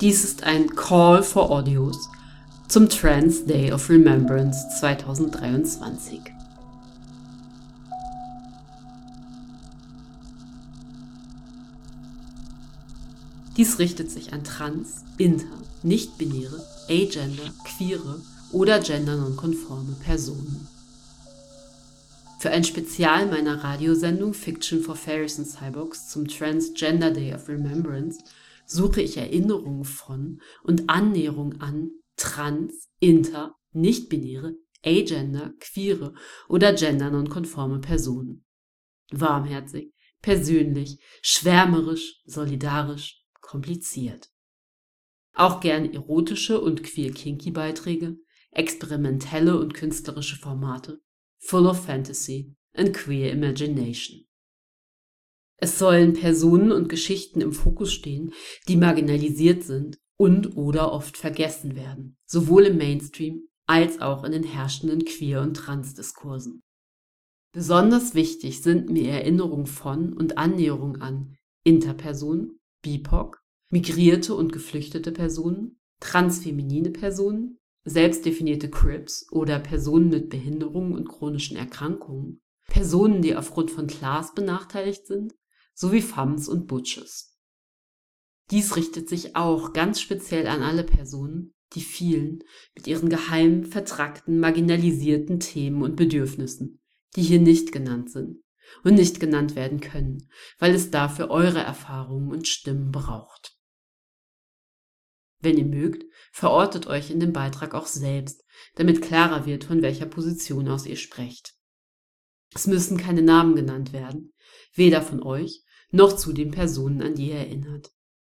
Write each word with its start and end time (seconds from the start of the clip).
Dies 0.00 0.24
ist 0.24 0.44
ein 0.44 0.68
Call 0.76 1.22
for 1.22 1.50
Audios 1.50 1.96
zum 2.68 2.88
Trans 2.88 3.46
Day 3.46 3.72
of 3.72 3.88
Remembrance 3.88 4.58
2023. 4.78 6.20
Dies 13.56 13.78
richtet 13.78 14.10
sich 14.10 14.34
an 14.34 14.44
trans, 14.44 15.02
inter, 15.16 15.46
nicht-binäre, 15.82 16.62
agender, 16.90 17.50
queere 17.64 18.20
oder 18.52 18.80
gendernonkonforme 18.80 19.94
Personen. 20.04 20.68
Für 22.38 22.50
ein 22.50 22.64
Spezial 22.64 23.26
meiner 23.26 23.64
Radiosendung 23.64 24.34
Fiction 24.34 24.82
for 24.82 24.94
Fairies 24.94 25.38
and 25.38 25.48
Cyborgs 25.48 26.10
zum 26.10 26.28
Transgender 26.28 27.10
Day 27.10 27.32
of 27.32 27.48
Remembrance 27.48 28.22
suche 28.66 29.00
ich 29.00 29.16
Erinnerungen 29.16 29.84
von 29.84 30.42
und 30.62 30.90
Annäherung 30.90 31.60
an 31.62 31.92
trans, 32.16 32.90
inter, 33.00 33.56
nicht-binäre, 33.72 34.54
agender, 34.84 35.54
queere 35.60 36.12
oder 36.48 36.74
gendernonkonforme 36.74 37.80
Personen. 37.80 38.44
Warmherzig, 39.10 39.92
persönlich, 40.20 40.98
schwärmerisch, 41.22 42.20
solidarisch, 42.26 43.24
kompliziert. 43.40 44.28
Auch 45.32 45.60
gern 45.60 45.90
erotische 45.90 46.60
und 46.60 46.82
queer-kinky 46.82 47.50
Beiträge, 47.50 48.18
experimentelle 48.50 49.58
und 49.58 49.72
künstlerische 49.72 50.36
Formate, 50.36 51.00
full 51.38 51.66
of 51.66 51.84
fantasy 51.84 52.54
and 52.74 52.92
queer 52.92 53.32
imagination. 53.32 54.26
Es 55.58 55.78
sollen 55.78 56.12
Personen 56.12 56.70
und 56.70 56.88
Geschichten 56.88 57.40
im 57.40 57.52
Fokus 57.52 57.92
stehen, 57.92 58.32
die 58.68 58.76
marginalisiert 58.76 59.64
sind 59.64 59.98
und 60.18 60.56
oder 60.56 60.92
oft 60.92 61.16
vergessen 61.16 61.76
werden, 61.76 62.16
sowohl 62.26 62.66
im 62.66 62.76
Mainstream 62.76 63.48
als 63.66 64.00
auch 64.00 64.24
in 64.24 64.32
den 64.32 64.44
herrschenden 64.44 65.04
Queer- 65.04 65.42
und 65.42 65.54
Transdiskursen. 65.54 66.62
Besonders 67.52 68.14
wichtig 68.14 68.62
sind 68.62 68.90
mir 68.90 69.08
Erinnerungen 69.08 69.66
von 69.66 70.12
und 70.12 70.36
Annäherung 70.36 70.96
an 70.96 71.36
Interpersonen, 71.64 72.60
BIPOC, 72.82 73.42
migrierte 73.70 74.34
und 74.34 74.52
geflüchtete 74.52 75.10
Personen, 75.10 75.80
transfeminine 76.00 76.90
Personen, 76.90 77.58
selbstdefinierte 77.86 78.68
Crips 78.68 79.26
oder 79.30 79.60
Personen 79.60 80.10
mit 80.10 80.28
Behinderungen 80.28 80.92
und 80.92 81.08
chronischen 81.08 81.56
Erkrankungen, 81.56 82.42
Personen, 82.66 83.22
die 83.22 83.36
aufgrund 83.36 83.70
von 83.70 83.86
Class 83.86 84.34
benachteiligt 84.34 85.06
sind, 85.06 85.34
sowie 85.72 86.02
Femmes 86.02 86.48
und 86.48 86.66
Butches. 86.66 87.38
Dies 88.50 88.76
richtet 88.76 89.08
sich 89.08 89.36
auch 89.36 89.72
ganz 89.72 90.00
speziell 90.00 90.48
an 90.48 90.62
alle 90.62 90.82
Personen, 90.82 91.54
die 91.74 91.80
vielen 91.80 92.42
mit 92.74 92.86
ihren 92.88 93.08
geheimen, 93.08 93.64
vertrackten, 93.64 94.40
marginalisierten 94.40 95.40
Themen 95.40 95.82
und 95.82 95.96
Bedürfnissen, 95.96 96.80
die 97.14 97.22
hier 97.22 97.40
nicht 97.40 97.70
genannt 97.70 98.10
sind 98.10 98.42
und 98.82 98.94
nicht 98.94 99.20
genannt 99.20 99.54
werden 99.54 99.80
können, 99.80 100.28
weil 100.58 100.74
es 100.74 100.90
dafür 100.90 101.30
eure 101.30 101.60
Erfahrungen 101.60 102.30
und 102.30 102.48
Stimmen 102.48 102.90
braucht. 102.90 103.56
Wenn 105.40 105.58
ihr 105.58 105.66
mögt, 105.66 106.04
verortet 106.36 106.86
euch 106.86 107.10
in 107.10 107.18
dem 107.18 107.32
Beitrag 107.32 107.74
auch 107.74 107.86
selbst, 107.86 108.44
damit 108.74 109.00
klarer 109.00 109.46
wird, 109.46 109.64
von 109.64 109.80
welcher 109.80 110.04
Position 110.04 110.68
aus 110.68 110.84
ihr 110.84 110.96
sprecht. 110.96 111.54
Es 112.54 112.66
müssen 112.66 112.98
keine 112.98 113.22
Namen 113.22 113.56
genannt 113.56 113.94
werden, 113.94 114.34
weder 114.74 115.00
von 115.00 115.22
euch 115.22 115.62
noch 115.92 116.14
zu 116.14 116.34
den 116.34 116.50
Personen, 116.50 117.00
an 117.00 117.14
die 117.14 117.30
ihr 117.30 117.36
erinnert. 117.36 117.90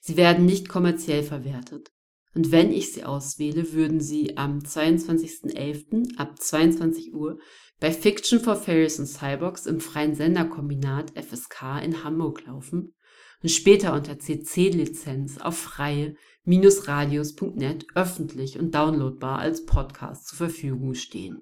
Sie 0.00 0.16
werden 0.16 0.46
nicht 0.46 0.70
kommerziell 0.70 1.22
verwertet. 1.22 1.92
Und 2.32 2.52
wenn 2.52 2.72
ich 2.72 2.92
sie 2.92 3.02
auswähle, 3.04 3.72
würden 3.72 4.00
sie 4.00 4.38
am 4.38 4.60
22.11. 4.60 6.16
ab 6.16 6.40
22 6.40 7.12
Uhr 7.12 7.38
bei 7.80 7.92
Fiction 7.92 8.40
for 8.40 8.56
Fairies 8.56 8.98
and 9.00 9.08
Cyborgs 9.08 9.64
im 9.66 9.80
freien 9.80 10.14
Senderkombinat 10.14 11.12
FSK 11.18 11.82
in 11.82 12.04
Hamburg 12.04 12.46
laufen 12.46 12.94
und 13.42 13.48
später 13.48 13.94
unter 13.94 14.18
CC-Lizenz 14.18 15.38
auf 15.38 15.56
freie-radios.net 15.56 17.86
öffentlich 17.94 18.58
und 18.58 18.74
downloadbar 18.74 19.38
als 19.38 19.64
Podcast 19.64 20.28
zur 20.28 20.36
Verfügung 20.36 20.92
stehen. 20.94 21.40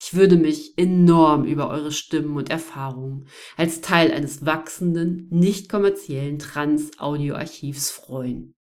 Ich 0.00 0.14
würde 0.14 0.36
mich 0.36 0.78
enorm 0.78 1.44
über 1.44 1.68
eure 1.68 1.90
Stimmen 1.92 2.36
und 2.36 2.50
Erfahrungen 2.50 3.26
als 3.56 3.80
Teil 3.80 4.12
eines 4.12 4.46
wachsenden, 4.46 5.28
nicht 5.30 5.68
kommerziellen 5.68 6.38
Trans-Audio-Archivs 6.40 7.90
freuen. 7.90 8.54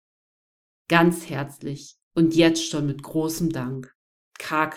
Ganz 0.88 1.30
herzlich 1.30 1.98
und 2.14 2.36
jetzt 2.36 2.68
schon 2.68 2.88
mit 2.88 3.02
großem 3.02 3.52
Dank, 3.52 3.96
K. 4.38 4.68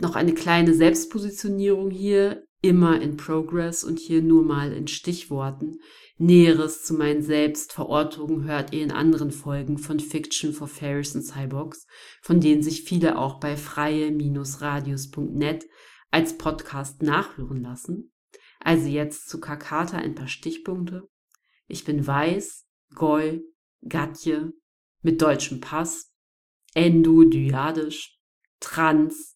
Noch 0.00 0.14
eine 0.14 0.34
kleine 0.34 0.74
Selbstpositionierung 0.74 1.90
hier 1.90 2.46
immer 2.60 3.00
in 3.00 3.16
Progress 3.16 3.82
und 3.84 3.98
hier 3.98 4.20
nur 4.22 4.42
mal 4.42 4.72
in 4.72 4.88
Stichworten. 4.88 5.78
Näheres 6.18 6.84
zu 6.84 6.94
meinen 6.94 7.22
Selbstverortungen 7.22 8.44
hört 8.44 8.72
ihr 8.72 8.82
in 8.82 8.92
anderen 8.92 9.30
Folgen 9.30 9.78
von 9.78 10.00
Fiction 10.00 10.52
for 10.52 10.66
Fairies 10.66 11.14
and 11.14 11.24
Cyborgs, 11.24 11.86
von 12.22 12.40
denen 12.40 12.62
sich 12.62 12.82
viele 12.82 13.18
auch 13.18 13.38
bei 13.40 13.56
freie-radius.net 13.56 15.66
als 16.10 16.36
Podcast 16.38 17.02
nachhören 17.02 17.62
lassen. 17.62 18.12
Also 18.60 18.88
jetzt 18.88 19.28
zu 19.28 19.38
Kakata 19.40 19.98
ein 19.98 20.14
paar 20.14 20.28
Stichpunkte. 20.28 21.08
Ich 21.68 21.84
bin 21.84 22.06
weiß, 22.06 22.64
Goi, 22.94 23.42
Gatje, 23.82 24.52
mit 25.02 25.20
deutschem 25.20 25.60
Pass, 25.60 26.12
Endo-Dyadisch, 26.74 28.18
Trans, 28.60 29.35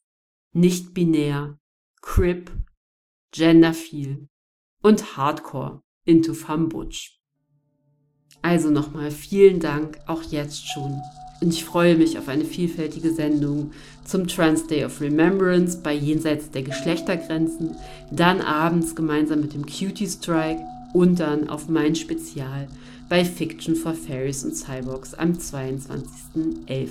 nicht-binär, 0.52 1.58
Crip, 2.02 2.50
genderfeel 3.32 4.28
und 4.82 5.16
Hardcore 5.16 5.82
into 6.04 6.34
Butch. 6.68 7.20
Also 8.42 8.70
nochmal 8.70 9.10
vielen 9.10 9.60
Dank 9.60 9.98
auch 10.06 10.22
jetzt 10.22 10.68
schon. 10.68 11.00
Und 11.40 11.54
ich 11.54 11.64
freue 11.64 11.96
mich 11.96 12.18
auf 12.18 12.28
eine 12.28 12.44
vielfältige 12.44 13.12
Sendung 13.12 13.72
zum 14.04 14.26
Trans 14.26 14.66
Day 14.66 14.84
of 14.84 15.00
Remembrance 15.00 15.78
bei 15.82 15.94
Jenseits 15.94 16.50
der 16.50 16.62
Geschlechtergrenzen, 16.62 17.76
dann 18.10 18.40
abends 18.40 18.94
gemeinsam 18.94 19.40
mit 19.40 19.54
dem 19.54 19.64
Cutie 19.64 20.06
Strike 20.08 20.62
und 20.92 21.20
dann 21.20 21.48
auf 21.48 21.68
mein 21.68 21.94
Spezial 21.94 22.68
bei 23.08 23.24
Fiction 23.24 23.74
for 23.74 23.94
Fairies 23.94 24.44
und 24.44 24.54
Cyborgs 24.54 25.14
am 25.14 25.32
22.11. 25.32 26.88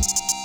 Trans 0.00 0.39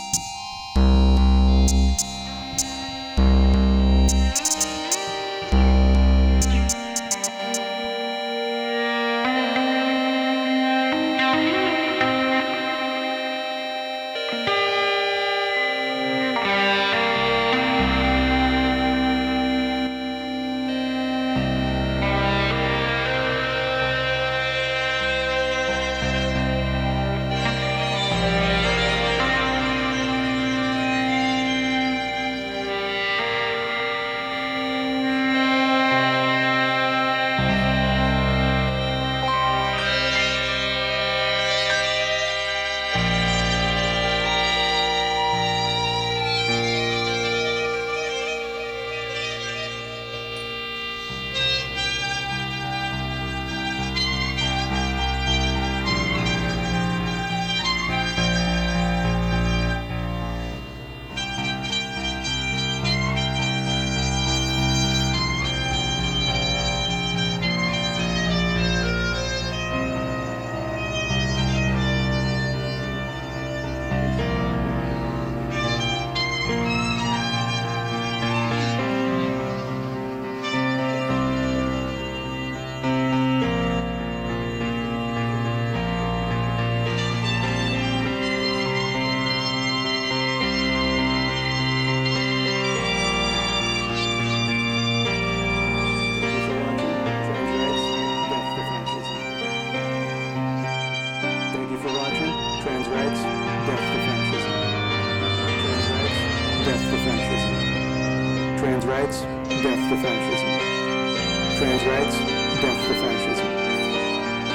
death 112.66 112.88
to 112.88 112.94
fascism. 112.96 113.50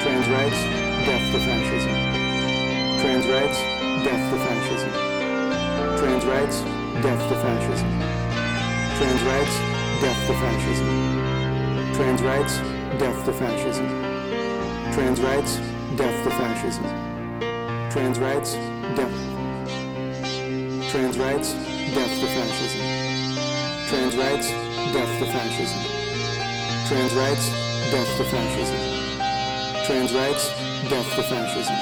Trans 0.03 0.27
rights, 0.27 0.61
death 1.07 1.25
to 1.31 1.39
fascism. 1.47 1.95
Trans 2.99 3.27
rights, 3.27 3.59
death 4.03 4.23
to 4.31 4.37
fascism. 4.45 4.91
Trans 5.97 6.25
rights, 6.25 6.57
death 7.05 7.23
to 7.29 7.35
fascism. 7.43 7.89
Trans 8.97 9.23
rights, 9.23 9.55
death 10.03 10.27
to 10.27 10.33
fascism. 10.43 10.87
Trans 11.95 12.21
rights, 12.21 12.57
death 12.99 13.25
to 13.25 13.31
fascism. 13.31 13.87
Trans 14.91 15.21
rights, 15.21 15.55
death 15.95 16.23
to 16.25 16.31
fascism. 16.31 16.83
Trans 17.91 18.19
rights, 18.19 18.53
death. 18.97 19.15
Trans 20.91 21.17
rights, 21.17 21.53
death 21.95 22.13
to 22.19 22.27
fascism. 22.35 22.81
Trans 23.87 24.17
rights, 24.17 24.47
death 24.91 25.19
to 25.19 25.25
fascism. 25.31 25.79
Trans 26.89 27.13
rights, 27.13 27.70
death 27.91 28.17
to 28.17 28.23
fascism. 28.23 29.85
Trans 29.85 30.13
rights, 30.13 30.47
death 30.89 31.15
to 31.15 31.23
fascism. 31.23 31.75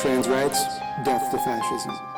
Trans 0.00 0.28
rights, 0.28 0.78
death 1.02 1.30
to 1.30 1.38
fascism. 1.38 2.17